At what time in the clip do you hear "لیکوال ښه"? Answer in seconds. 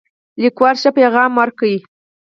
0.41-0.89